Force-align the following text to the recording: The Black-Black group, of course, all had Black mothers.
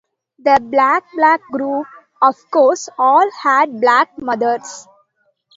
The 0.39 0.57
Black-Black 0.59 1.41
group, 1.51 1.85
of 2.23 2.33
course, 2.49 2.89
all 2.97 3.29
had 3.43 3.79
Black 3.79 4.17
mothers. 4.17 4.87